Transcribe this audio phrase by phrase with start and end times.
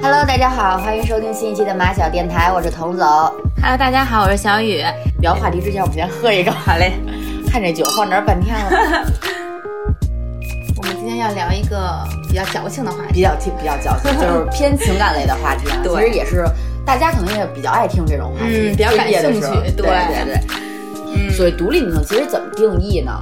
[0.00, 3.04] Hello，大家好，欢迎收听新一期的马小电台，我是童总。
[3.60, 4.80] Hello，大家好，我是小雨。
[5.20, 6.52] 聊话题之前，我们先喝一个。
[6.52, 6.92] 好嘞，
[7.48, 8.70] 看这酒放这儿半天了，
[10.76, 13.14] 我们今天要聊一个比较矫情的话题。
[13.14, 16.44] 比较听比较矫情， 就是偏情感类的话题其实也是
[16.86, 19.40] 大家可能也比较爱听这种话题，嗯比较感兴趣
[19.76, 20.40] 对对对对。
[21.16, 23.12] 嗯，所以独立女性其实怎么定义呢？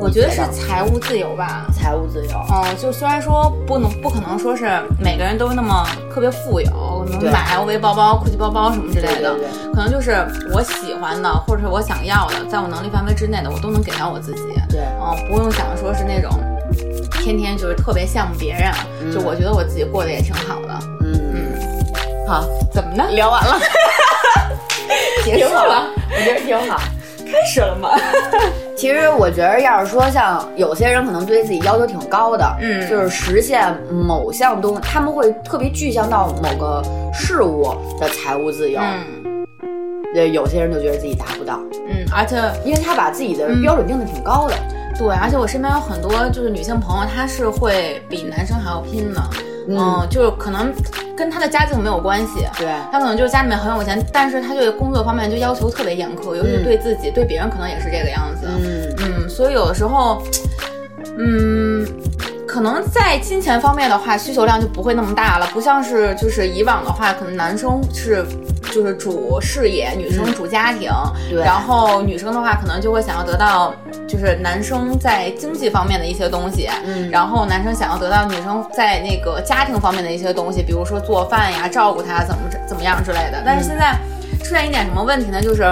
[0.00, 1.66] 我觉得是财务自由吧。
[1.72, 4.66] 财务自由，嗯，就虽然说不能不可能说是
[4.98, 14.42] 每个人都那么特别富有，能买 LV 包包、GUCCI 包包什么之类的，对对可能就是我喜欢的或者是我想要的，在我能力范围之内的，我都能给到我自己。
[14.70, 16.30] 对嗯，不用想着说是那种
[17.22, 18.72] 天天就是特别羡慕别人，
[19.12, 20.78] 就我觉得我自己过得也挺好的。
[21.00, 23.04] 嗯，嗯，好，怎么呢？
[23.10, 23.58] 聊完了，
[25.24, 26.78] 结束了，我觉得挺好。
[27.30, 27.90] 开始了吗？
[28.78, 32.88] 其实我觉得，要是说像有些人可能对自己要求挺高的，嗯。
[32.88, 36.80] 就是实现某项东，他们会特别具象到某个
[37.12, 38.80] 事物的财务自由。
[38.80, 39.44] 嗯。
[40.14, 44.54] 呃，有些人就觉得自己达不到，嗯，而且因为他把自己的标准定的挺高的。
[44.96, 49.20] 对，而且我身边有很多就是女性朋友，她是会比男生还要拼的，
[49.68, 50.72] 嗯，就是可能
[51.16, 60.22] 跟他的家境没有关系，对他可能就是家里面很有钱，但是他对工作方面就要求特别严苛，尤其对自己，对别人可能也是这个样子，嗯嗯，所以有的时候，
[61.18, 61.86] 嗯。
[62.50, 68.24] 可能在金钱方面的话，需求量就不会那么大了，不像是就是以往的话，可能男生是
[68.72, 70.90] 就是主事业，女生主家庭，
[71.30, 73.74] 对然后女生的话，可能就会想要得到
[74.06, 83.42] 就是男生在经济方面的一些东西，嗯然后男生想要得到女生在那个家庭方面的一些东西，比如说做饭呀、照顾她怎么怎么样之类的。
[83.44, 83.96] 但是现在
[84.44, 85.40] 出现一点什么问题呢？
[85.40, 85.64] 就是。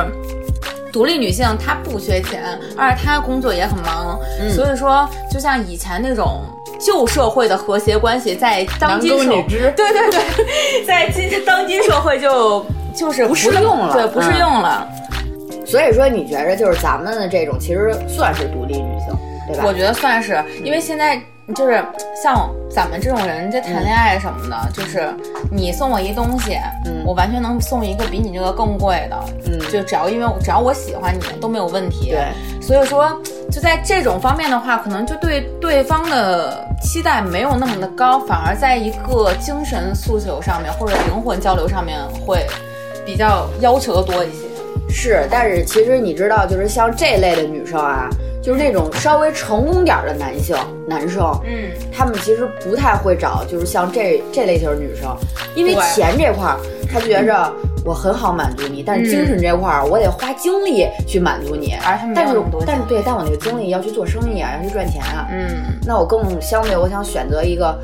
[0.93, 6.41] 独立女性她不缺钱，而且她工作也很忙，嗯所以说就像以前那种
[6.81, 12.65] 旧社会的和谐关系，在当今社男耕女织对对对， 在今当今社会就
[12.97, 14.89] 就是不适用了对，不适嗯用了。
[15.67, 19.09] 所以说，你觉着就是咱们的这种，其实算是独立女性，
[19.49, 19.65] 对吧？
[19.67, 21.21] 我觉得算是，因为现在
[21.55, 21.85] 就是
[22.21, 25.09] 像咱们这种人，这谈恋爱什么的，就是
[25.51, 32.11] 你送我一东西，嗯我完全能送一个比你这个更贵的，嗯就只要因为只要我喜欢你都没有问题。
[32.11, 32.27] 对，
[32.63, 33.21] 所以说
[33.51, 42.47] 就在这种方面的话，可能就对对方的期待没有那么的高，反而在一个精神诉求上面或者灵魂交流上面会
[43.07, 44.45] 比较要求的多一些。
[44.89, 48.09] 是，但是其实你知道，就是像这类的女生啊，
[48.43, 50.57] 就是那种稍微成功点儿的男性
[50.87, 55.15] 男生，嗯，他们其实不太会找，就是像这这类型的女生，
[55.55, 56.57] 因为钱这块儿，
[56.91, 57.53] 他觉着
[57.85, 61.75] 我很好满足你，但是精神这块儿，我得花精力去满足你。
[61.85, 65.49] 而他们但是但是对，但我那个精力要去做生意啊，要去赚钱啊，嗯，
[65.85, 67.77] 那我更相对，我想选择一个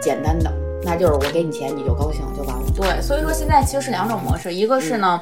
[0.00, 0.50] 简单的，
[0.84, 2.62] 那就是我给你钱你就高兴就完了。
[2.74, 5.18] 对，所以说现在其实是两种模式，一个是呢。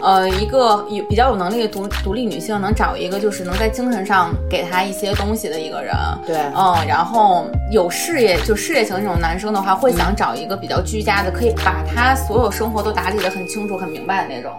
[0.00, 5.92] 呃，一个有比较有能力的独独立女性，能找一个就是能在精神上给她一些东西的一个人，
[6.24, 14.52] 对嗯，然后有事业就事业型这种男生的话，会想找一个比较居家的，可以把他所有生活都打理得很清楚、很明白的那种。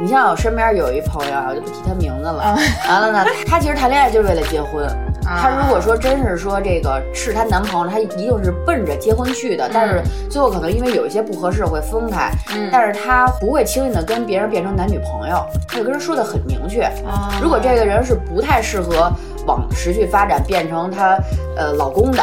[0.00, 2.40] 你像我身边有一朋友啊，我就不提他名字了。
[2.40, 4.86] 啊完了呢，他其实谈恋爱就是为了结婚。
[5.40, 9.68] 她如果说真是说这个是她男朋友，她一定是奔着结婚去的。
[9.72, 12.30] 但是最后可能因为有一些不合适会分开。
[12.54, 16.82] 嗯但是她不会轻易的跟别人变成男女朋友，她就跟人说的很明确。
[17.06, 19.12] 啊如果这个人是不太适合
[19.46, 21.18] 往持续发展变成她
[21.56, 22.22] 呃老公的，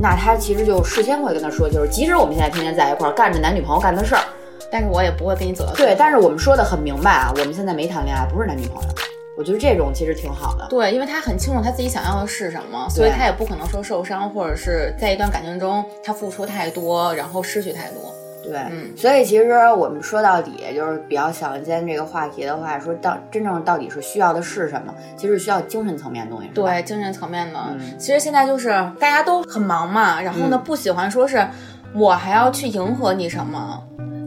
[0.00, 4.22] 那她其实就事先会跟他说，就是即使我们现在天天在一块儿干着男女朋友干的事儿，
[4.70, 8.88] 但是我也不会跟你走到对，但是我们说的很明白啊，我们现在没谈恋爱，不是男女朋友。
[9.36, 10.66] 我觉得这种其实挺好的。
[10.68, 18.14] 对，因为他很清楚他自己想要的是什么，所以他也不可能说受伤，或者是在一段感情中他付出太多，然后失去太多。
[18.42, 24.94] 对，嗯所以其实我们说到底，就是比较想今天这个话题的话，说到真正到底是需要的是什么？
[25.16, 28.68] 其实需要精神层面的东西，对精神层面的，嗯其实现在就是
[29.00, 31.44] 大家都很忙嘛，然后呢，嗯不喜欢说是
[31.92, 33.82] 我还要去迎合你什么。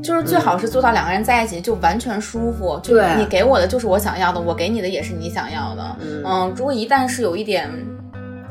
[0.09, 5.95] 就是最好是做到两个人在一起就完全舒服，就对你给我的就是我想要的，我给你的也是你想要的。
[6.25, 7.69] 嗯如果一旦是有一点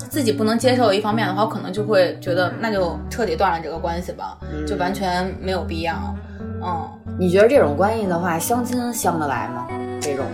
[0.08, 4.38] 自己不能接受的一方面的话，我可能就会觉得那就彻底断了这个关系吧，
[4.69, 5.96] 就完全没有必要。
[6.62, 6.88] 嗯，
[7.19, 9.66] 你觉得这种关系的话，相亲相得来吗？
[10.00, 10.25] 这这种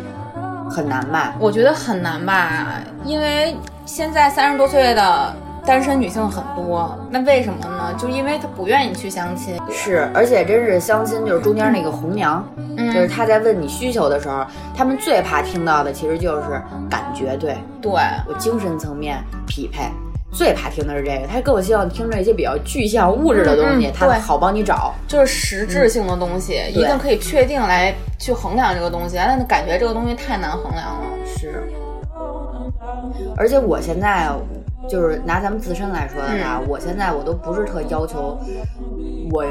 [0.71, 1.35] 很难吧？
[1.41, 3.57] 我觉得很难吧，因为
[3.87, 5.35] 现在三十多岁的
[5.67, 7.95] 单身女性很多，那为什么呢？
[7.99, 9.57] 就因为她不愿意去相亲。
[9.71, 12.47] 是，而且真是相亲，就是中间那个红娘，
[12.77, 14.45] 嗯就是他在问你需求的时候，
[14.77, 17.93] 他们最怕听到的其实就是感觉对对，
[18.29, 19.85] 我精神层面匹配。
[20.33, 24.93] 最怕听的是这个，他更希望听着一些比较具象物质的东西，嗯嗯他好帮你找。
[25.07, 31.07] 就是实质性的东西，一定可以确定来去衡量这个东西，但是感觉这个东西太难衡量了。
[31.25, 31.63] 是，
[33.37, 34.29] 而且我现在
[34.89, 38.39] 就是拿咱们自身来说的话，我现在我都不是特要求
[39.31, 39.45] 我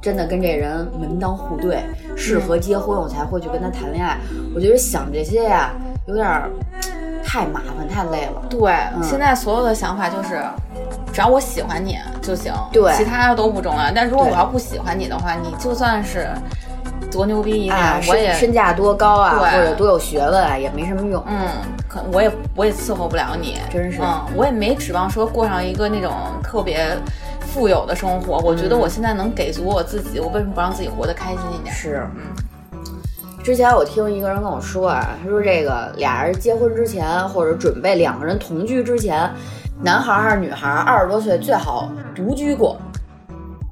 [0.00, 1.82] 真的跟这人门当户对，
[2.16, 4.18] 适合结婚我才会去跟他谈恋爱。
[4.54, 5.70] 我觉得想这些呀，
[6.06, 6.50] 有点儿
[7.24, 8.42] 太麻烦太累了。
[8.50, 10.42] 对，现在所有的想法就是，
[11.12, 13.92] 只要我喜欢你就行，对其他的都不重要。
[13.94, 16.28] 但如果我要不喜欢你的话，你就算是
[17.12, 21.22] 多牛逼一点，哎，我也身身价多高啊，对或者多有学问啊，也没什么用。
[21.28, 21.48] 嗯，
[21.88, 26.12] 可我也我也伺候不了你，真是嗯，我也没指望说过上一个那种
[26.42, 26.96] 特别
[27.40, 28.38] 富有的生活。
[28.38, 31.74] 我觉得我现在能给足我自己，我为什么不让自己活得开心一点？
[31.74, 32.20] 是，嗯
[33.44, 39.28] 之前我听一个人跟我说啊，他说这个俩人结婚之前，或者准备两个人同居之前，
[39.82, 42.80] 男孩儿还是女孩儿，二十多岁最好独居过。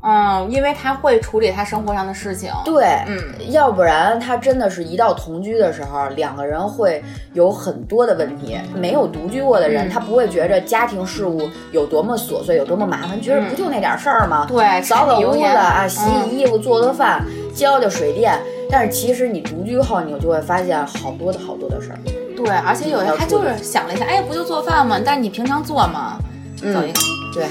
[0.02, 2.50] 嗯，因为他会处理他生活上的事情。
[2.64, 3.18] 对，嗯，
[3.50, 7.02] 要不然他真的是一到同居的时候，两个人会
[7.34, 8.58] 有很多的问题。
[8.74, 14.46] 没有独居过的人，嗯他不会觉着家庭事务有多么琐碎，有多么麻烦，觉得不就那点事儿吗？
[14.48, 17.22] 对扫扫屋子啊，洗嗯洗衣服，做做饭，
[17.54, 18.32] 交交水电。
[18.70, 21.98] 但是其实你独居后，你就会发现好多的好多的事儿。
[22.36, 24.98] 对，而且有的他就是想了一下，哎，不就做饭吗？
[25.04, 26.16] 但是你平常做吗？
[26.62, 26.90] 嗯
[27.34, 27.46] 对，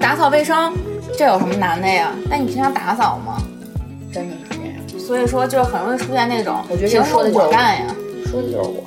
[0.00, 0.72] 打扫卫生，
[1.16, 2.12] 这有什么难的呀？
[2.28, 3.42] 那你平常打扫吗？
[4.12, 4.98] 真的是这样。
[4.98, 7.86] 所以说，就是很容易出现那种，我觉得说的就是我干呀。
[8.26, 8.84] 说的就是我，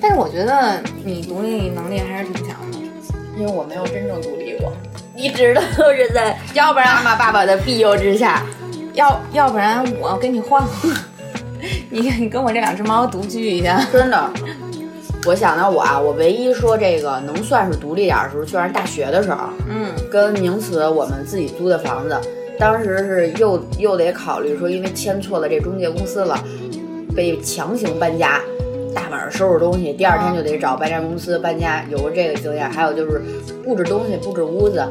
[0.00, 2.78] 但是我觉得你独立能力还是挺强的，
[3.36, 4.72] 因为我没有真正独立过，
[5.16, 8.42] 一直都是在 要不然妈妈爸爸的庇佑之下。
[8.94, 10.92] 要要不然我跟你换换，
[11.88, 13.80] 你你跟我这两只猫独居一下。
[13.92, 14.30] 真的，
[15.26, 22.18] 我想到我啊，我唯一说这个能算是独立点儿的时候，就是大学的时候，嗯，跟名词我们自己租的房子，
[22.58, 26.42] 当时是又又得考虑说，因为签错了这中介公司了，
[27.14, 28.40] 被强行搬家。
[28.92, 32.68] 大晚上收拾东西，第二天就得找搬家公司搬家，有过这个经验。
[32.68, 33.22] 还有就是
[33.62, 34.82] 布置东西、布置屋子，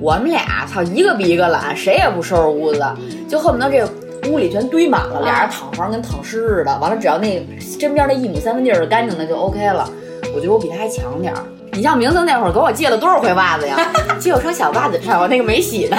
[0.00, 2.82] 我们俩操一个比一个懒，谁也不收拾屋子，
[3.28, 3.86] 就恨不得这
[4.28, 6.78] 屋里全堆满了，俩人躺床跟躺尸似的。
[6.78, 9.90] 完了，只要那身边那一亩三分地儿是干净的就 OK 了。
[10.34, 11.42] 我觉得我比他还强点儿。
[11.72, 13.76] 你像明森那会儿给我借了多少回袜子呀？
[14.18, 15.96] 借我双小袜子穿，我那个没洗呢。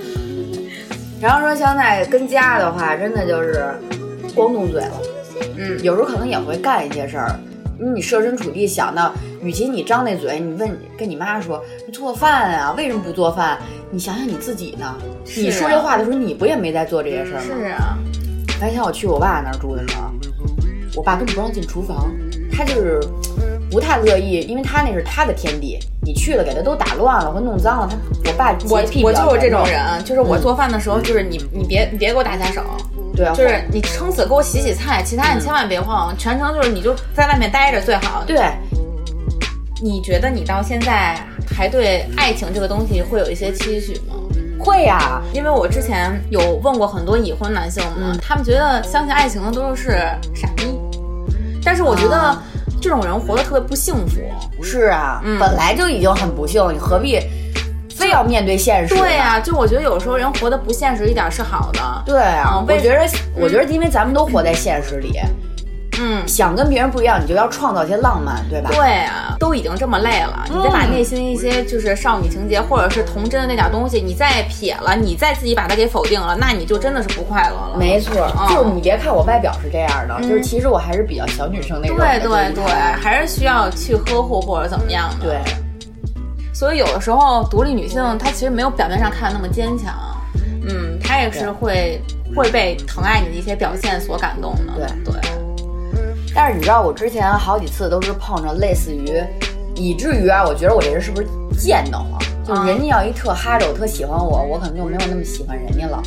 [1.20, 3.66] 然后说现在跟家的话，真的就是
[4.34, 4.92] 光动嘴了。
[5.56, 7.38] 嗯有时候可能也会干一些事儿。
[7.78, 9.12] 你设身处地想到，
[9.46, 13.56] 与其你张那嘴，你问跟你妈说你做饭啊，为什么不做饭？
[13.92, 14.86] 你想想你自己呢？
[14.86, 14.98] 啊
[15.36, 17.46] 你说这话的时候，你不也没在做这些事儿吗？
[17.46, 17.96] 是啊，
[18.60, 20.10] 白天我去我爸那儿住的时候，
[20.96, 22.10] 我爸根本不让进厨房，
[22.50, 23.00] 他就是
[23.70, 27.96] 不太乐意，因为他那是他的天地，你去了给他都打乱了或弄脏了，他
[28.28, 32.62] 我爸我我就是这种，人，就是我做饭的时候，就是你你别你别给我打下手，
[33.14, 38.24] 对啊，就是你撑死给我洗洗菜，其他你千万别碰，全程就是你就在外面待着最好。
[38.26, 38.36] 对，
[39.82, 41.18] 你觉得你到现在
[41.56, 44.14] 还对爱情这个东西会有一些期许吗？
[44.58, 49.98] 会呀、因为我之前有问过很多已婚男性嘛，嗯他们觉得相信爱情的都是
[50.34, 50.64] 傻逼，
[51.62, 52.42] 但是我觉得啊
[52.80, 54.18] 这种人活得特别不幸福。
[54.62, 57.20] 是啊，嗯本来就已经很不幸，你何必
[57.94, 58.96] 非要面对现实？
[58.96, 62.02] 对呀、就我觉得有时候人活得不现实一点是好的。
[62.06, 65.28] 对啊，我觉得，我觉得，因为咱们都活在现实里，嗯，
[66.26, 68.70] 想跟别人不一样，你就要创造一些浪漫，对吧？
[68.72, 77.76] 对啊，都已经这么累了，你再把内心一些就是少女情节或者是童真的那点东西，你再撇了，你再自己把它给否定了，那你就真的是不快乐了。
[77.78, 81.96] 没错，嗯就是你别看我外表是这样的，就是其实我还是比较小女生那种。
[81.96, 82.64] 对对对，
[83.00, 85.26] 还是需要去呵护或者怎么样的。
[85.26, 85.40] 对，
[86.52, 89.94] 所以有的时候独立女性她其实没有表面上看的那么坚强，
[90.68, 92.00] 嗯，她也是会
[92.34, 94.72] 会被疼爱你的一些表现所感动的。
[94.74, 95.20] 对对，
[96.36, 99.24] 但是你知道，我之前好几次都是碰着类似于，
[99.74, 101.26] 以至于啊，我觉得我这人是不是
[101.58, 102.20] 贱得慌？
[102.46, 106.02] 就人家要一特哈着我，特喜欢我，我可能就没有那么喜欢人家了。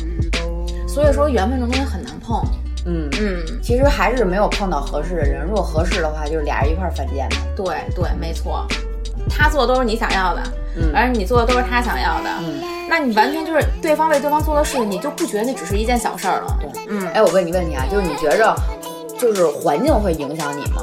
[0.86, 2.40] 所以说缘分这东西很难碰。
[2.86, 5.44] 嗯，嗯，其实还是没有碰到合适的人。
[5.44, 7.36] 如果合适的话，就是俩人一块儿犯贱的。
[7.56, 8.64] 对对，没错。
[9.28, 10.42] 他做的都是你想要的，
[10.76, 12.58] 嗯而你做的都是他想要的，嗯，
[12.88, 16.56] 那你完全就是对方为对方做的事，你就不觉得那只是一件小事儿了。
[16.58, 18.56] 对，嗯哎，我问你问题啊，就是你觉着
[19.20, 20.82] 就是环境会影响你吗？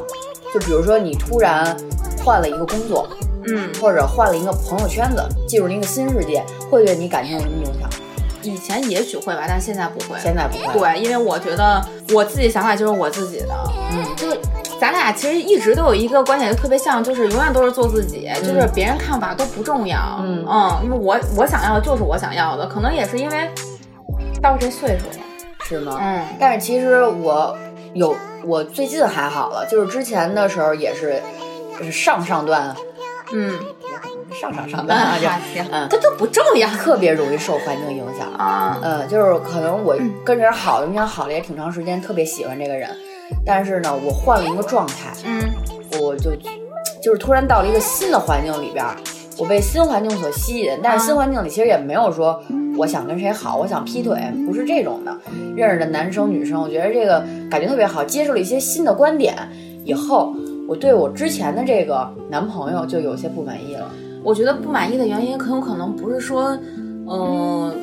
[0.54, 1.76] 就比如说你突然
[2.24, 3.08] 换了一个工作，
[3.48, 7.90] 嗯，或者换了一个朋友圈子，进入了一个新世界，会对你感情有什么影响？
[8.44, 10.18] 以前也许会吧，但现在不会。
[10.22, 10.80] 现在不会。
[10.80, 13.48] 对，因为我觉得我自己想法就是我自己的，
[13.92, 14.40] 嗯，就是
[14.80, 20.22] 咱俩其实一直都有一个观点，就特别像，就是永远都是做自己，就是别人看法都不重要。
[20.24, 23.50] 嗯嗯，因为我我想要的就是我想要的，可能也是因为
[24.42, 25.26] 到这岁数了。
[25.66, 25.98] 是吗？
[26.00, 27.54] 嗯但是其实我
[27.94, 31.22] 有，我最近还好了，就是之前的时候也是，
[31.78, 32.76] 就是上上段，
[33.34, 33.58] 嗯，
[34.40, 38.28] 上上上段啊，就行，嗯这都不重要特别容易受环境影响。
[38.34, 38.80] 啊。
[38.82, 42.90] 呃，就是可能我跟人好，跟人好了也挺长时间，特别喜欢这个人，
[43.46, 45.42] 但是呢，我换了一个状态，嗯
[46.00, 46.32] 我就
[47.02, 48.96] 就是突然到了一个新的环境里边儿，
[49.40, 52.42] 我被新环境所吸引，但是新环境里其实也没有说
[52.78, 55.16] 我想跟谁好，我想劈腿，不是这种的。
[55.56, 59.36] 认识的男生女生，我觉得这个感觉特别好，接受了一些新的观点
[59.84, 60.36] 以后，
[60.68, 63.90] 我对我之前的这个男朋友就有些不满意了。
[64.24, 66.58] 我觉得不满意的原因很有可能不是说，
[67.10, 67.74] 嗯、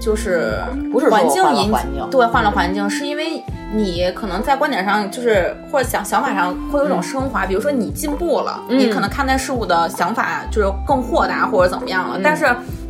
[0.00, 0.54] 就是
[0.90, 1.70] 不是说环境引
[2.10, 3.42] 对换了环境，是因为
[3.74, 8.78] 你可能在观点上就是或者想想法上会有一种升华，比如说你进步了，嗯。
[8.78, 12.46] 你可能看待事物的想法就是更豁达或者怎么样了，但是。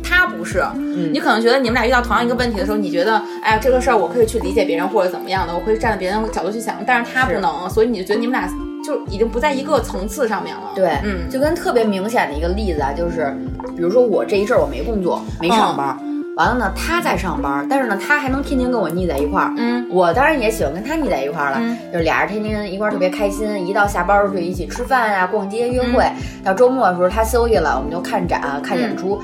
[0.09, 1.11] 他不是，嗯。
[1.13, 8.47] 你可能觉得你们俩遇到同样一个问题的时候，你觉得，哎呀，这个事儿我可以去理解别人或者怎么样的，我可以站在别人的角度去想，但是他不能，所以你就觉得你们俩
[8.85, 10.61] 就已经不在一个层次上面了。
[10.73, 11.29] 对，嗯。
[11.29, 13.35] 就跟特别明显的一个例子啊，就是
[13.75, 15.97] 比如说我这一阵儿我没工作，没上班，
[16.37, 26.09] 完了呢他在上班，但是呢他还能天天跟我腻在一块儿，嗯我当然也喜欢跟他腻在一块儿了，嗯就是俩人天天一块儿特别开心，一到下班儿就一起吃饭呀、逛街、约会，
[26.43, 29.19] 到周末的时候他休息了，我们就看展、看演出。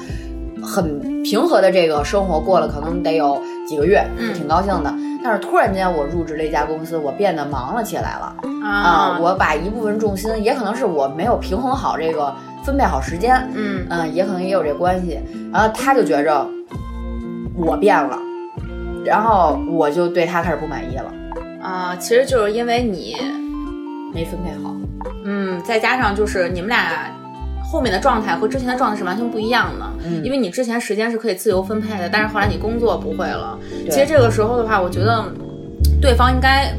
[0.65, 4.01] 很平和的这个生活过了，可能得有几个月，
[4.33, 4.93] 挺高兴的。
[5.21, 8.33] 但是突然间，我入职了一家公司，我变得忙了起来了。
[8.63, 15.19] 啊，啊，我把一部分重心，也可能是我没有平衡好这个分配好时间，嗯嗯，也可能也有这关系。
[15.51, 16.47] 然后他就觉着
[17.55, 18.17] 我变了，
[19.05, 21.13] 然后我就对他开始不满意了，
[21.61, 23.15] 啊，其实就是因为你，
[24.13, 24.75] 没分配好。
[25.25, 27.09] 嗯，再加上就是你们俩
[27.63, 29.85] 后面的状态和之前的状态是完全不一样的。
[30.05, 33.57] 嗯因为你之前时间是可以自由分配的，但是后来你工作不会了。
[33.89, 35.23] 其实这个时候的话，我觉得
[36.01, 36.73] 对方应该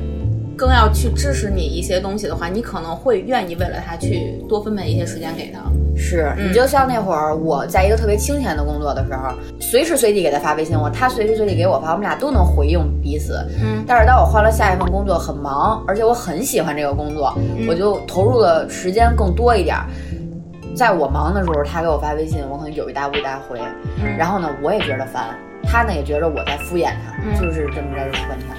[0.57, 5.61] 更要去支持你一些东西的话，你可能会愿意为了他去多分配一些时间给他。
[5.97, 13.35] 是你就像那会儿我在一个特别清闲的工作的时候，随时随地给他发微信，我他随时随地给我发，我们俩都能回应彼此。
[13.63, 17.33] 嗯但是当我换了下一份工作，很忙，而且我很喜欢这个工作，
[17.69, 19.87] 我就投入的时间更多一点儿。
[20.75, 23.61] 在我忙的时候，他给我发微信，我可能有一搭无一搭回，
[24.03, 28.57] 嗯然后呢，我也觉得烦，他呢也觉得我在敷衍他，嗯就是这么着就出问题了。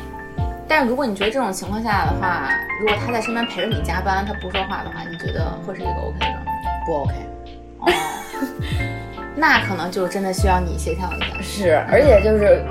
[0.67, 2.49] 但是如果你觉得这种情况下的话，
[2.81, 6.51] 如果他在身边陪着你加班，他不说话的话，你觉得会是一个 OK 的状态？
[6.85, 7.13] 不 OK，
[7.79, 7.91] 哦，
[9.35, 11.25] 那可能就真的需要你协调一下。
[11.41, 12.63] 是，而且就是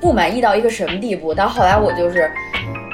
[0.00, 2.30] 不满意到一个什么地步，到后来我就是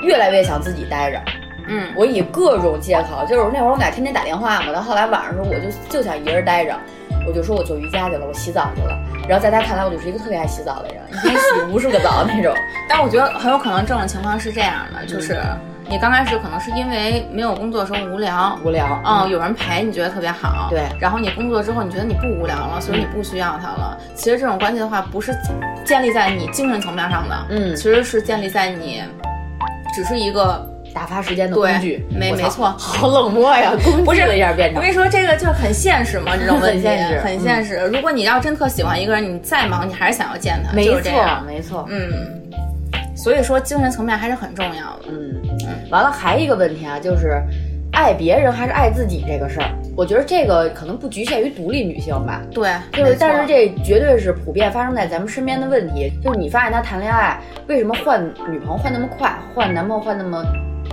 [0.02, 1.20] 越来越想自己待着。
[1.66, 6.78] 嗯，我以各种借口，就是那会儿我们俩天天打电话嘛，到后来晚上的时候我就就想一个人待着，
[7.26, 8.98] 我就说我做瑜伽去了，我洗澡去了。
[9.28, 12.54] 然后在他看来，我就是一个特别爱洗澡的人，一天洗无数个澡那种。
[12.88, 15.40] 但我觉得很有可能这种情况是这样的，就是
[15.88, 18.58] 你刚开始可能是因为没有工作的时候无聊。
[18.64, 20.68] 无聊，嗯，有人陪，你觉得特别好。
[20.70, 23.98] 对然后你工作之后，你觉得你不无聊了，所以你不需要他了。
[24.14, 25.34] 其实这种关系的话，不是
[25.84, 29.02] 建立在你精神层面上的，嗯其实是建立在你
[29.94, 32.68] 只是一个打发时间的工具，没没错。
[32.78, 33.72] 好冷漠呀，
[34.04, 34.76] 工具了一下变成。
[34.76, 34.88] 我跟。
[34.88, 36.86] 你说，这个就是很现实嘛， 这种问题。
[36.86, 37.90] 很现实很现实。
[37.92, 41.42] 如果你要真特喜欢一个人，你再忙，你还是想要见他，没就是这错，。
[41.44, 42.40] 没错，嗯，
[43.16, 45.06] 所以说精神层面还是很重要的。
[45.08, 45.42] 嗯，
[45.90, 47.42] 完了还一个问题啊，就是
[47.92, 56.12] 爱别人还是爱自己这个事儿，我觉得这个可能不局限于独立女性吧，对，就是，但是这绝对是普遍发生在咱们身边的问题。
[56.22, 60.44] 就是你发现他谈恋爱，为什么换女朋友换那么快，换男朋友换那么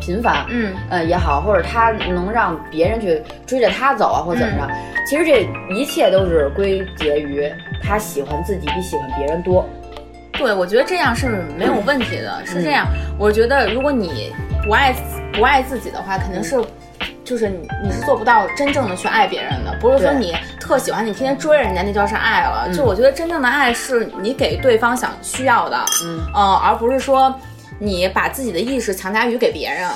[0.02, 0.46] 频繁？
[0.50, 4.74] 嗯，呃也好，或者他能让别人去追着他走啊，或者怎么着？
[5.08, 7.50] 其实这一切都是归结于
[7.82, 9.66] 他喜欢自己比喜欢别人多。
[10.34, 12.34] 对，我觉得这样是没有问题的。
[12.40, 14.34] 嗯是这样，我觉得如果你
[14.66, 14.94] 不爱
[15.32, 16.60] 不爱自己的话，肯定是。
[17.24, 22.64] 就是你，你是做不到真正的去爱别人的，不是说你特喜欢你天天追人家，那叫是爱了。
[22.68, 27.34] 嗯就我觉得真正的爱是你给对方想需要的，嗯呃，而不是说
[27.84, 29.90] 你把自己的意识强加于给别人。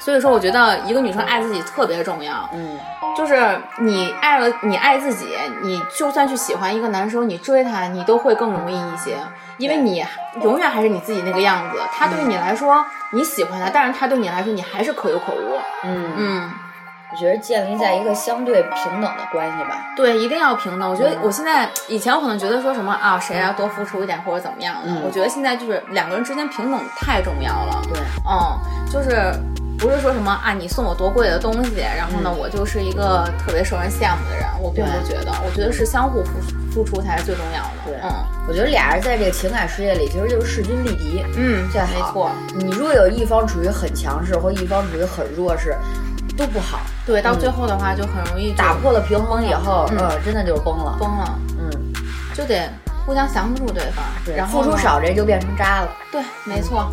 [0.00, 2.50] 所以说，我觉得一个女生爱自己特别重要。
[2.52, 2.76] 嗯，
[3.16, 5.28] 就是你爱了，你爱自己，
[5.62, 9.16] 你就算去喜欢一个男生，你追他，你都会更容易一些，
[9.58, 10.04] 因为你
[10.42, 11.78] 永远还是你自己那个样子。
[11.96, 15.56] 他对于你来说你喜欢他，但是他对你来说你还是可有可无。
[15.84, 16.50] 嗯，嗯，
[17.12, 19.92] 我觉得建立在一个相对平等的关系吧。
[19.94, 20.90] 对，一定要平等。
[20.90, 27.82] 我觉得嗯我现在以前我可能觉得说什么啊，谁要多付出一点或者怎么样的，嗯我觉得现在就是两个人之间平等太重要了。
[27.92, 29.32] 对，嗯，就是
[29.78, 36.40] 不是说什么啊，你送我多贵的东西，然后呢，嗯我就是一个特别受人羡慕的人，我并不觉得，我觉得是相互付
[36.72, 37.70] 付出才是最重要的。
[37.84, 38.10] 对嗯
[38.48, 41.24] 我觉得俩人在这个情感世界里，其实就是势均力敌。
[41.36, 42.30] 嗯，最好没错。
[42.56, 45.76] 你如果有一方处于很强势，或一方处于很弱势，
[46.36, 46.80] 都不好。
[47.06, 50.96] 对，到最后的话就很容易就打破了平衡以后，嗯呃，真的就崩了。
[50.98, 51.70] 崩了，嗯，
[52.34, 52.68] 就得
[53.04, 55.88] 互相降不住对方，对，然后付出少，这就变成渣了。
[56.10, 56.90] 对，没错。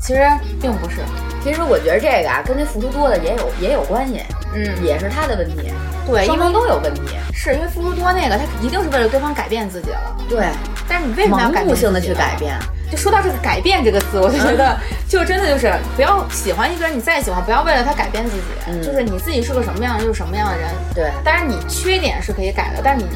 [0.00, 0.20] 其实
[0.60, 0.96] 并不是，
[1.44, 4.20] 其实我觉得这个啊，跟那付出多的也有也有关系，
[4.52, 5.72] 嗯，也是他的问题，
[6.04, 7.02] 对，双方都有问题。
[7.32, 10.16] 是因为付出多那个，他一定是为了对方改变自己了。
[10.28, 10.46] 对，
[10.88, 12.36] 但是你为什么要改变盲目性的去改？
[12.38, 12.56] 变。
[12.92, 14.76] 就说到这个“改变”这个词，我就觉得，
[15.08, 20.68] 就真的就是不要喜欢一个人，你再喜欢，不要为了他改变自己，嗯就是你自己是个什么样的就是什么样的人。
[20.94, 23.08] 对当然你缺点是可以改的，但是你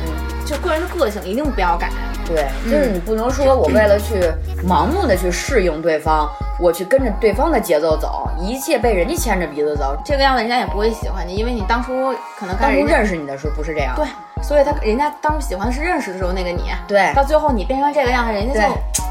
[0.47, 1.91] 就个人的个性一定不要改。
[2.27, 4.33] 对，嗯就是你不能说我为了去
[4.67, 6.27] 盲目的去适应对方，
[6.59, 9.95] 我去跟着对方的节奏走，一切被人家牵着鼻子走。
[10.03, 13.95] 这个样子人家也不会喜欢你，因为你当初可能当初认识你的时候不是这样。
[13.95, 14.07] 对，
[14.43, 18.63] 所以他人家当初喜欢的是认识的时候那个你，对到最后你变成这个样子，人家对
[18.95, 19.06] 就。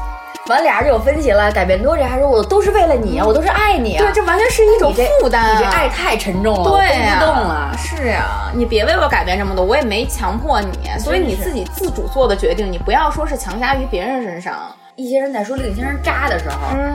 [0.48, 3.98] 完俩人就有分歧了，改变多这还说我都是为了你，我都是爱你啊。
[3.98, 5.52] 对，这完全是一种负担啊！
[5.58, 7.76] 你这爱太沉重了，对呀、我背不动了。
[7.76, 14.54] 是啊，你别为我改变这么多，我也没强迫你，所以你自己自主做的决定，你不要说是强加于别人身上。
[14.94, 16.94] 一些人在说另一些人渣的时候，嗯，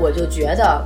[0.00, 0.84] 我就觉得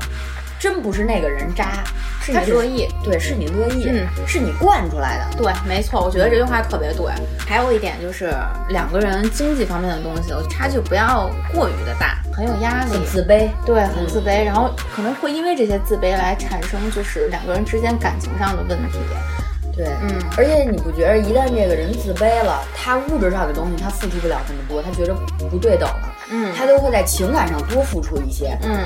[0.62, 1.83] 真不是那个人渣，
[2.21, 2.87] 是你乐意。
[3.02, 5.37] 对，是你乐意，嗯是你惯出来的。
[5.37, 7.12] 对，没错，我觉得这句话特别对。
[7.37, 8.33] 还有一点就是，
[8.69, 13.04] 两个人经济方面的东西差距不要过于的大，很有压力很。
[13.04, 19.01] 自卑，对，很自卑，然后可能会因为这些自卑来产生就是两个人之间感情上的问题。
[19.75, 25.12] 对，嗯而且你不觉得一旦这个人自卑了，他物质上的东西他付出不了这么多，他觉得
[25.51, 28.79] 不对等了，嗯他都会在情感上多付出一些，嗯，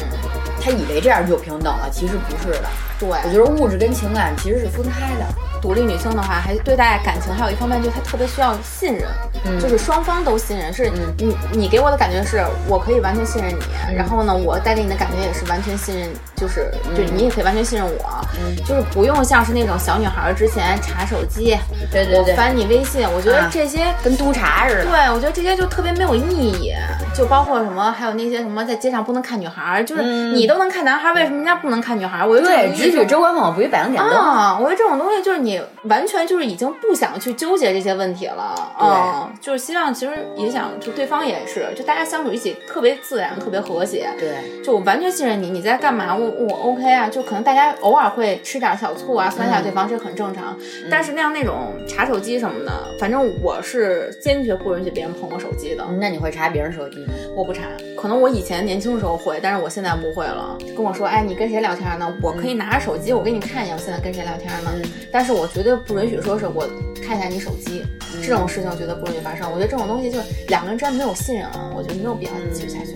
[0.60, 2.64] 他以为这样就平等了，其实不是的。
[2.98, 5.26] 对，我觉得物质跟情感其实是分开的。
[5.60, 9.08] 独立女性的话，还对待感情还有一方面就是她特别需要信任，
[9.44, 10.72] 嗯就是双方都信任。
[10.72, 21.56] 是嗯你你给我的感觉是我可以完全信任你，然后呢，我带给你的感觉也是完全信任，就是就你也可以完全信任我，嗯就是不用像是那种小女孩儿之前查手机，
[21.90, 23.86] 对对对我翻你微信，我觉得啊这些。
[24.04, 24.84] 跟督查似的。
[24.84, 26.72] 对，我觉得这些就特别没有意义，
[27.16, 32.28] 就包括什么，还有那些什么在街上不能看女孩儿，就是嗯你都能看男孩儿，为什么人家不能看女孩儿？
[32.28, 34.12] 我觉得这种对，东西就只许州官放火，不许百灵点灯。
[34.12, 44.10] 啊，我觉得这种东西就是你完全就是已经不想去纠结这些问题了，对嗯，就是希望其实也想就对方也是，就大家相处一起特别自然，特别和谐。
[44.18, 46.14] 对，就我完全信任你，你在干嘛？
[46.14, 50.54] 我我 OK 啊，就可能大家偶尔会吃点小醋啊，酸一下对方，这很正常。
[50.90, 57.05] 但是那样那种查手机什么的，反正我是坚决不允许别人碰我手机的，那你会查别人手机吗？
[57.34, 57.64] 我不馋。
[57.96, 60.56] 可能我以前年轻的时候会，但是我现在不会了。
[60.76, 62.12] 跟我说，哎，你跟谁聊天呢？
[62.22, 64.70] 我可以拿着手机，我给你看一眼，我现在跟谁聊天呢？
[65.10, 66.68] 但是我绝对不允许说是我
[67.02, 67.84] 看一下你手机，
[68.22, 69.50] 这种事情我绝对不允许发生。
[69.50, 72.94] 我觉得这种东西就是两个人之间没有信任啊，我觉得没有必要继续下去。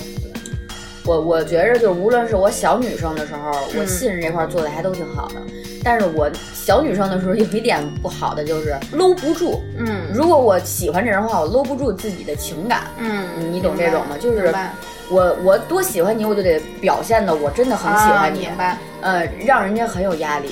[1.06, 5.42] 我我觉着就是，无论是我小女生的时候，嗯我信任这块儿做的还都挺好的。
[5.82, 9.62] 但是我小女生的时候有一点不好的就是搂不住。
[9.78, 12.82] 嗯如果我喜欢这人的话，我搂不住自己的情感。
[12.98, 14.16] 嗯，你懂这种吗？
[14.20, 14.54] 就是
[15.08, 18.78] 我我多喜欢你，我就得表现的我真的很喜欢你，啊明白？
[19.00, 20.50] 呃，让人家很有压力。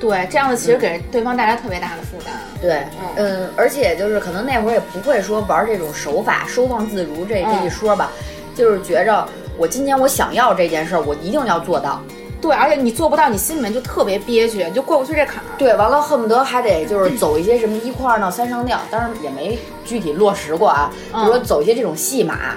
[0.00, 2.34] 对，这样子其实给对方带来特别大的负担。
[2.60, 8.10] 对，嗯，而且就是可能那会儿也不会说玩这种手法，收放自如这这一说吧，
[8.56, 9.24] 就是觉着
[9.56, 12.02] 我今天我想要这件事儿，我一定要做到。
[12.42, 15.46] 对，而且你做不到，你心里面就特别憋屈，就过不去这坎儿。
[15.56, 20.90] 对，完了恨不得还得就是走一些什么一块二闹三上吊，当然也没具体落实过啊。
[21.12, 22.56] 比如说走一些这种戏码，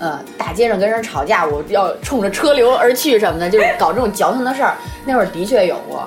[0.00, 4.74] 呃，大街上跟人吵架，我要冲着车流而去什么的，就是搞这种矫情的事儿。
[5.06, 6.06] 那会儿的确有过。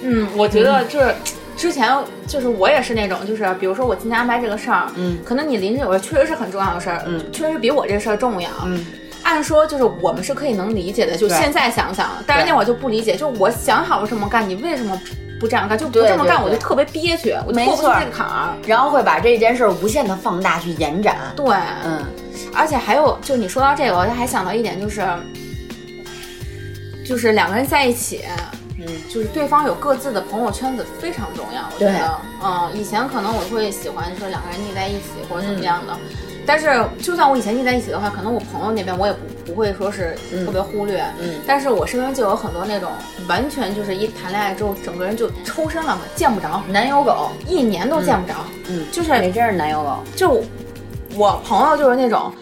[0.00, 1.14] 嗯，我觉得就是。
[1.54, 1.94] 之前
[2.26, 8.84] 就是我也是那种，就是比如说我今天安排这个事儿，嗯，可能你临时有个确实是很重要的事儿，嗯，确实比我这事儿重要，嗯，
[9.22, 15.00] 按说就是我们是可以能理解的，就现在想想，但是那会儿就不理解，就我想好了这么干，你为什么
[15.40, 15.78] 不这样干？
[15.78, 18.54] 就不对这么干，我就特别憋屈，我就没过不去这个坎儿。
[18.66, 21.16] 然后会把这件事儿无限的放大去延展。
[21.36, 21.46] 对，
[21.84, 22.04] 嗯，
[22.54, 25.06] 而且还有，就你说到这个，我还想到一点，就是
[27.06, 28.24] 就是两个人在一起，
[28.78, 31.62] 嗯，就是对方有各自的朋友圈子非常重要。
[31.74, 35.92] 我觉对得，嗯，以前可能我会喜欢说两个人腻在一起或者怎么样的，
[36.46, 41.04] 但是就算我以前腻在一起的话，可能我朋友那边我也不不会说是特别忽略。
[41.20, 42.90] 嗯但是我身边就有很多那种
[43.28, 48.34] 完全就是一谈恋爱之后，整个人就抽身了嘛，见不着，男友狗，一年都见不着。
[48.68, 49.98] 嗯，就是你真是男友狗。
[50.16, 50.42] 就
[51.14, 52.32] 我朋友就是那种，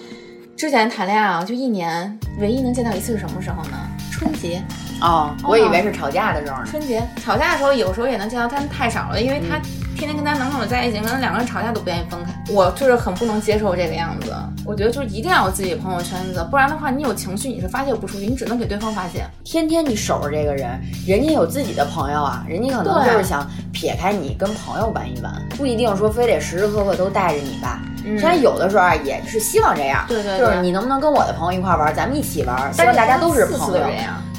[0.56, 3.76] 之前谈恋爱啊，就一年唯一能见到一次是什么时候呢？
[4.12, 4.62] 春节。
[5.00, 6.66] 哦，我以为是吵架的时候呢。
[6.66, 9.58] 春节吵架的时候，有时候也能见到，但太少了，因为她
[10.00, 12.32] 天天跟她男朋友在一起，可能两个人吵架都不愿意分开。
[12.50, 14.32] 我就是很不能接受这个样子，
[14.64, 19.22] 我觉得就是一定要有自己的朋友圈子，不然的话，你有情绪你是发泄不出去，你只能给对方发泄。
[19.44, 27.82] 天天你守着这个人，人家有自己的朋友啊，人家可能就是想撇开你跟朋友玩一玩，不一定说非得时时刻刻都带着你吧。
[28.02, 33.84] 嗯虽然有的时候啊也是希望这样，对对对就是你能不能跟我的朋友一块玩，咱们一起玩，希望大家都是朋友。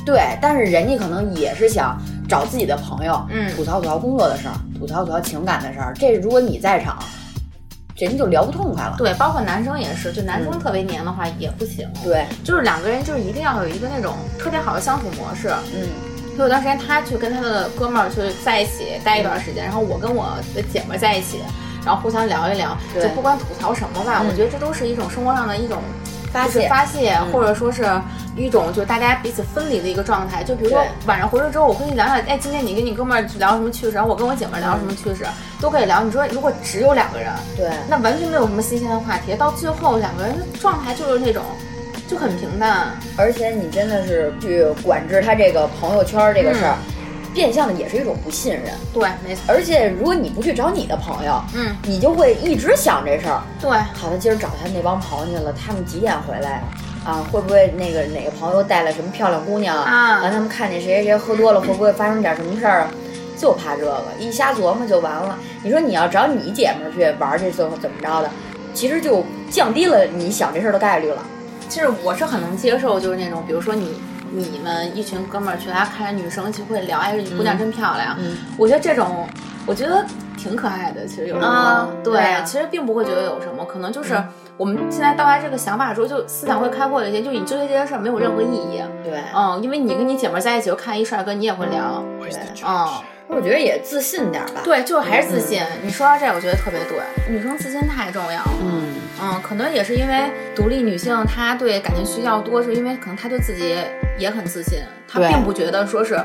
[0.03, 1.95] 对，但是人家可能也是想
[2.31, 5.93] 找自己的朋友，嗯吐槽吐槽工作的事儿，吐槽吐槽情感的事儿。
[5.93, 6.97] 这如果你在场，
[7.97, 8.95] 人家就聊不痛快了。
[8.97, 11.85] 对，包括男生也是，就男生特别黏的话也不行。
[12.01, 15.49] 对，就是两个人就是一定要有一个那种特别好的相处模式。
[15.75, 15.83] 嗯，
[16.33, 21.39] 所以有段时间他去跟他的哥们儿去在一起待一段时间，然后我跟我的姐们儿在一起，
[21.85, 25.77] 然后互相聊一聊，对就不管吐槽什么吧，嗯我觉得这都是一种生活上的一种
[26.31, 27.85] 发泄就是发泄，嗯或者说是
[28.35, 30.43] 一种就是大家彼此分离的一个状态。
[30.43, 35.25] 就比如说晚上回来之后，我跟你聊聊，哎，今天你跟你哥们儿聊什么趣事，然后我跟我姐们儿聊什么趣事，
[35.59, 36.03] 都可以聊。
[36.03, 41.43] 你说如果只有两个人，对，那完全没有什么新鲜的话题，到最后两个人的状态就是那种
[42.07, 42.87] 就很平淡。
[43.17, 46.75] 而且你真的是去管制他这个朋友圈这个事儿，
[47.33, 48.65] 变相的也是一种不信任。
[48.93, 53.41] 对，没错，而且如果你不去找你的朋友，嗯，你就会一直想这事儿。
[53.59, 56.63] 对，好，他今儿找他那帮朋友去了，他们几点回来？
[57.03, 62.87] 啊，会不会那个哪个朋友带了什么漂亮姑娘啊完他们看见谁谁谁喝多了，会不会发生点什么事儿？
[63.35, 65.35] 就怕这个，一瞎琢磨就完了。
[65.63, 68.29] 你说你要找你姐们儿去玩儿去，最后怎么着的？
[68.75, 71.25] 其实就降低了你想这事儿的概率了。
[71.67, 73.99] 其实我是很能接受，就是那种，比如说你
[74.31, 78.15] 你们一群哥们儿去，他看着女生就会聊，哎，这姑娘真漂亮。
[78.19, 79.27] 嗯我觉得这种，
[79.65, 80.05] 我觉得
[80.37, 81.05] 挺可爱的。
[81.05, 84.21] 其实有时候，啊对，对啊其实并不会觉得有什么，可能就是
[84.57, 88.81] 我们现在到达这个想法之后，就思想会开阔一些，就你纠结这件事儿没有任何意义。
[89.03, 92.03] 对，嗯，因为你跟你姐们儿在一起，就看一帅哥，你也会聊。
[92.19, 92.29] 对，
[92.65, 92.87] 嗯，
[93.33, 95.61] 我觉得也自信点儿吧。，对，就是还是自信。
[95.81, 96.99] 你说到这，我觉得特别对，
[97.33, 98.51] 女生自信太重要了。
[98.61, 98.83] 嗯，
[99.21, 103.75] 嗯，可能也是因为独立女性，她对感情需要多，是因为可能她对自己
[104.17, 106.19] 也很自信，她并不觉得说是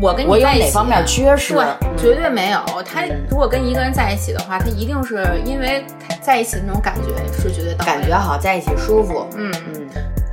[0.00, 1.54] 我跟你在一起哪方面缺失？
[1.54, 2.60] 对，嗯绝对没有。
[2.84, 5.84] 她如果跟一个人在一起的话，她一定是因为
[6.22, 7.08] 在一起的那种感觉
[7.42, 9.26] 是绝对到位感觉好，在一起舒服。
[9.36, 9.88] 嗯，嗯，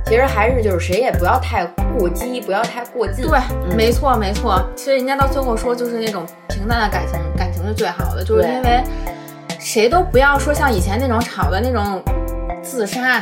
[0.06, 1.64] 其实还是就是谁也不要太
[1.98, 3.26] 过激，不要太过劲。
[3.28, 3.38] 对，
[3.68, 4.64] 嗯没错没错。
[4.76, 8.84] 其实人家到最后说，就是那种平淡的感情，感情是最好的，就是因为
[9.58, 12.00] 谁都不要说像以前那种吵的那种
[12.62, 13.20] 自杀，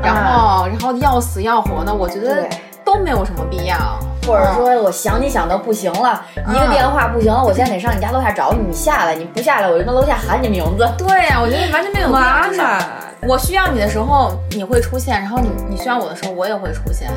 [0.00, 2.48] 然后、然后要死要活的，我觉得
[2.84, 3.76] 都没有什么必要。
[4.24, 10.88] 或者说我想你想的不行了，一个电话不行了，我现在得上你家楼下找你，你下来，你不下来我就跟楼下喊你名字。
[10.96, 13.11] 对呀、我觉得完全没有必要。
[13.28, 17.08] 我需要你的时候你会出现，然后你你需要我的时候我也会出现，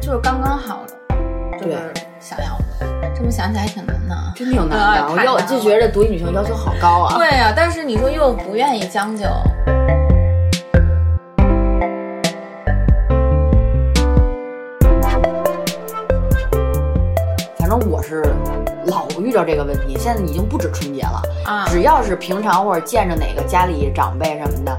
[0.00, 3.12] 就是刚刚好的，就是想要的。
[3.14, 4.16] 这么想起来还挺难的。
[4.34, 7.18] 真挺难啊的，我就觉得独立女性要求好高啊。
[7.18, 9.26] 对呀、但是你说又不愿意将就，
[17.58, 18.24] 反正我是
[18.86, 24.78] 老遇到这个问题，现在已经不止春节了，啊只要是平常或者见着哪个家里长辈什么的，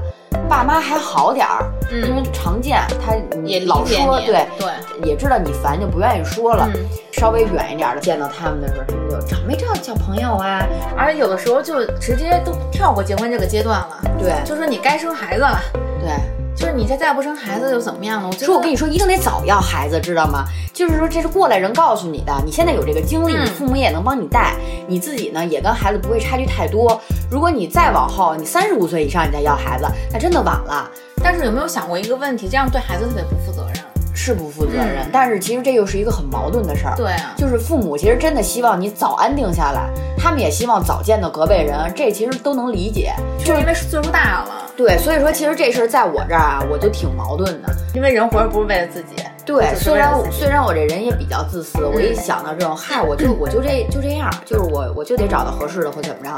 [0.54, 4.68] 爸妈还好点儿，嗯因为常见，他也老说对对，
[5.02, 6.70] 也知道你烦就不愿意说了。
[6.72, 6.80] 嗯
[7.14, 10.66] 稍微远一点的见到他们的时候，他们就找没找小朋友啊？
[10.96, 15.60] 而且有的时候就直接都跳过结婚这个阶段了，对就说你该生孩子了，
[16.00, 16.10] 对，
[16.56, 18.28] 就是你这再不生孩子又怎么样呢？
[18.30, 20.44] 我说我跟你说，一定得早要孩子，知道吗？
[20.72, 24.54] 就是说这是过来人告诉你的，你现在有这个经历，父母也能帮你带，
[24.86, 27.00] 你自己呢也跟孩子不会差距太多。
[27.30, 30.88] 如果你再往后，你三十五岁以上你再要孩子，那真的晚了。
[31.22, 33.84] 但是有没有想过一个问题，这样对孩子特别不负责任？
[34.16, 36.94] 是不负责任，嗯但是其实这又是一个很矛盾的事儿。
[36.96, 43.12] 对啊，就是父母其实真的希望你早安定下来，他们也希望早见到隔辈人，这其实都能理解。
[43.38, 47.68] 就是因为岁数大了，对，所以说其实这事儿在我这儿啊，我就挺矛盾的。
[47.94, 56.30] 因为人活着不是为了自己，对，虽然虽然我这人也比较自私，我一想到这种，嗨，我就 我就这就这样，就是我我就得找到合适的或怎么着。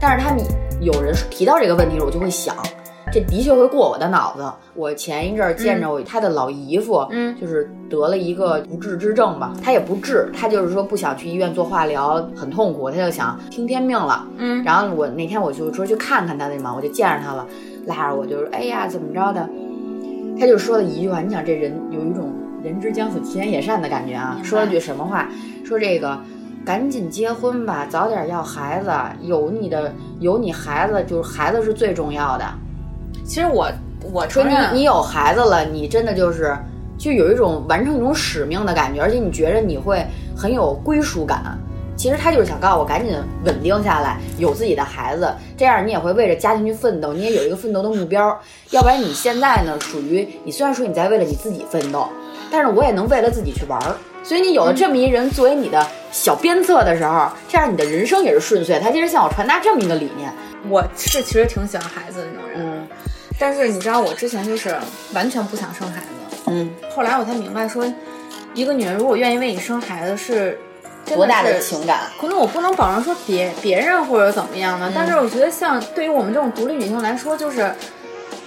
[0.00, 0.42] 但是他们
[0.80, 2.56] 有人提到这个问题时，我就会想，
[3.12, 4.42] 这的确会过我的脑子。
[4.74, 14.26] 我前一阵儿见着我他的老姨夫，嗯就是得了一个不治之症吧，他也不治，他就是说不想去医院做化疗，很痛苦，他就想听天命了。
[14.38, 17.46] 嗯然后我那天我就说去看看他的嘛，我就见着他了。
[17.86, 19.48] 拉着我，就说哎呀怎么着的，
[20.38, 25.28] 他就说了一句话，你想这人有一种人之将死，其言也善的感觉啊，说了句什么话？
[25.64, 26.18] 说这个
[26.64, 28.90] 赶紧结婚吧，早点要孩子，
[29.26, 32.44] 有你的有你孩子，就是孩子是最重要的。
[33.24, 33.70] 其实我
[34.12, 36.56] 我说你你有孩子了，你真的就是
[36.98, 40.04] 就有一种完成一种使命的感觉，而且你觉着你会
[40.36, 41.58] 很有归属感。
[42.02, 48.36] 其实他就是想告诉我，赶紧稳定下来，有自己的孩子，这样你也会为着家庭去奋斗，你也有一个奋斗的目标。
[48.70, 52.08] 要不然你现在呢，属于你虽然说你在为了你自己奋斗，
[52.50, 53.94] 但是我也能为了自己去玩儿。
[54.24, 58.80] 所以你有了这么一人作为你的小鞭策的时候，这样你的人生也是顺遂。
[58.80, 60.28] 他其实向我传达这么一个理念。
[60.68, 62.88] 我是其实挺喜欢孩子的那种人，嗯
[63.38, 64.74] 但是你知道我之前就是
[65.14, 67.86] 完全不想生孩子，嗯，后来我才明白说，
[68.54, 70.71] 一个女人如果愿意为你生孩子是真
[71.06, 72.00] 多大的情感？
[72.20, 77.74] 可能我不能保证说别别人或者怎么样的，嗯但是我觉得像对于我们这种独立女性来说，就是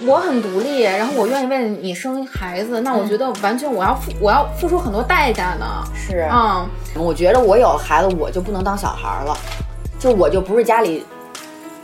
[0.00, 5.66] 我很独立，然后我愿意为了你生孩子，那我觉得完全我要付我要付出很多代价呢。
[5.94, 9.36] 是嗯，我觉得我有了孩子，我就不能当小孩儿了，
[9.98, 11.04] 就我就不是家里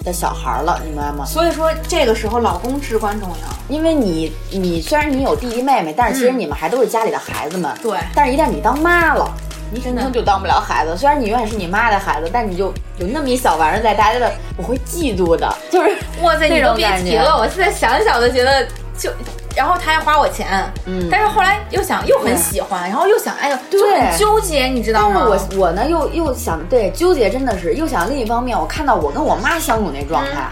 [0.04, 1.24] 的小孩儿了，你明白吗？
[1.24, 3.52] 所以说这个时候老公至关重要。
[3.68, 7.72] 因为你你虽然你有弟弟妹妹，但是其实你们还都是家里的孩子们。
[7.80, 9.32] 对但是一旦你当妈了，
[9.72, 10.94] 你真的就当不了孩子。
[10.96, 12.66] 虽然你永远是你妈的孩子，但你就
[12.98, 19.11] 有那么一小玩意儿在，大家的我会嫉妒的，就是哇塞，那你都别提了，我现在想想都觉得就，
[19.56, 25.24] 然后他还花我钱，嗯但是后来又想又很喜欢，然后又想，哎呦，就很纠结，你知道但是吗？
[25.26, 30.48] 我我呢又又想对纠结，真的是又想另一方面，我看到我跟我妈相处那状态，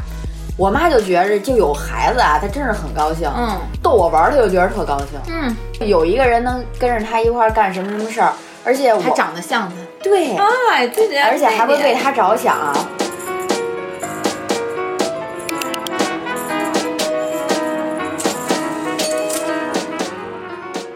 [0.57, 5.07] 我妈就觉着就有孩子啊，她真是很高兴，嗯逗我玩儿，她就觉得特高兴。
[5.29, 5.55] 嗯，
[5.87, 8.33] 有一个人能跟着她一块儿干什么什么事儿，
[8.65, 12.57] 而且我还长得像他，对，哎，对对，而且还会为他着想。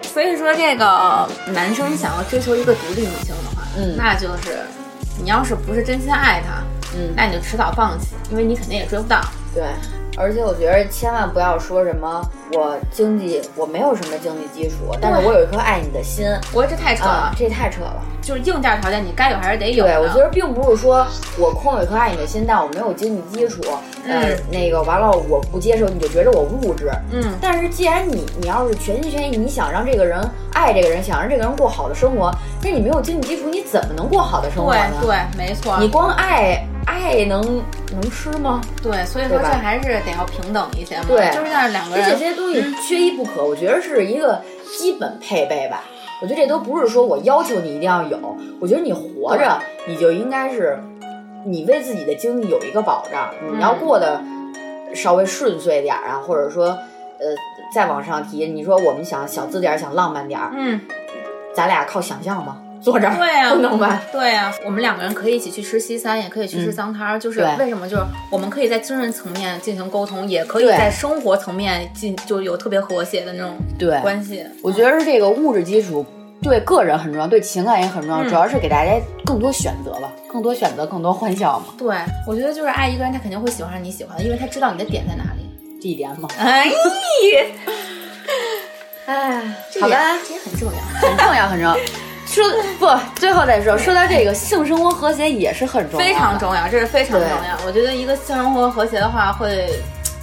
[0.02, 3.96] 所以说，这个男生想要追求一个独立女性的话，嗯。
[3.96, 4.60] 那就是
[5.20, 6.62] 你要是不是真心爱她，
[6.94, 7.12] 嗯。
[7.16, 9.20] 那你就迟早放弃，因为你肯定也追不到。
[9.54, 9.64] 对，
[10.16, 12.22] 而且我觉得千万不要说什么
[12.52, 18.02] 我经济我没有什么经济基础，但是我有一颗爱你的心我这太扯了，啊，这太扯了。
[18.22, 19.84] 就是硬件条件你该有还是得有。
[19.84, 21.06] 对，我觉得并不是说
[21.38, 23.60] 我空有一颗爱你的心，但我没有经济基础，
[24.06, 26.90] 呃嗯，那个完了我不接受，你就觉得我物质。
[27.10, 30.18] 嗯，但是既然你你要是全心全意，你想让这个人
[30.54, 34.96] 爱这个人，想让这个人过好的生活，那你没有经济基础，你怎么能过好的生活对呢？
[35.02, 35.76] 对，没错。
[35.78, 37.62] 你光爱爱能
[37.94, 38.60] 能吃吗？
[38.82, 41.04] 对，所以说这还是得要平等一些嘛。
[41.08, 42.18] 对就是让两个而且这。
[42.18, 44.42] 些东西缺一不可，我觉得是一个
[44.78, 45.84] 基本配备吧。
[46.22, 48.18] 我觉得这都不是说我要求你一定要有，
[48.60, 50.78] 我觉得你活着你就应该是，
[51.44, 54.22] 你为自己的经济有一个保障，你要过得
[54.94, 57.34] 稍微顺遂点儿啊，或者说，呃，
[57.74, 60.80] 再往上提，你说我们想小资点儿，想浪漫点儿，嗯，
[61.54, 62.58] 咱俩靠想象吗？
[62.84, 64.02] 坐这儿对呀、 不能吧？
[64.12, 67.18] 对呀、我们两个人可以一起去吃西餐，也可以去吃脏摊儿。
[67.18, 67.88] 就是为什么？
[67.88, 74.44] 就是我们可以在精神层面进行沟通，也可以在生活层面进就有特别和谐的那种对关系。
[74.62, 76.04] 我觉得是这个物质基础
[76.42, 78.92] 对个人很重要，对情感也很重要，嗯主要是给大家
[79.24, 81.96] 更多选择吧，更多选择，更多欢笑嘛，对，
[82.28, 85.50] 我觉得就是爱一个人，他肯定会喜欢上你喜欢的，因为他知道你的点在哪里。
[85.80, 86.28] 这一点嘛。
[86.38, 86.66] 哎，
[89.06, 89.42] 哎，
[89.80, 90.78] 好吧，这也很重要。
[91.00, 91.76] 很重要，很重要。
[92.34, 92.44] 说
[92.78, 92.88] 不，
[93.20, 97.56] 最后再说，说到这个性生活和谐也是很重要，非常重要，这是非常重要。
[97.66, 99.68] 我觉得一个性生活和谐的话，会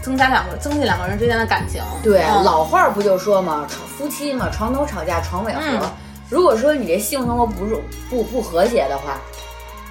[0.01, 1.81] 增加两个增进两个人之间的感情。
[2.03, 5.59] 对，嗯老话儿不就说嘛，吵夫妻嘛，床头吵架床尾和。
[5.61, 5.91] 嗯
[6.31, 7.75] 如果说你这性生活不是
[8.09, 9.19] 不不和谐的话，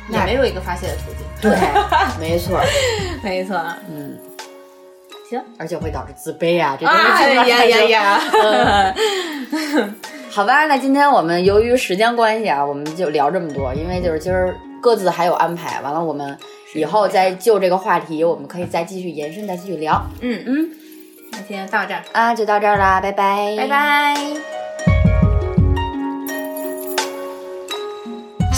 [0.08, 1.26] 也没有一个发泄的途径。
[1.38, 1.54] 对，
[2.18, 2.64] 没错儿，
[3.22, 3.60] 没错。
[3.90, 4.16] 嗯，
[5.28, 5.38] 行。
[5.58, 8.94] 而且会导致自卑啊，这种啊情况呀呀呀！
[10.30, 16.38] 好吧，那今天我们由于时间关系啊，我们就聊这么多，因为就是今儿各自还有安排，完了我们
[16.74, 20.00] 以后再就这个话题，我们可以再继续延伸，再继续聊。
[20.20, 20.70] 嗯嗯，
[21.32, 23.66] 那今天到这儿，啊，就到这儿啦，拜拜，拜。
[23.66, 24.59] 拜。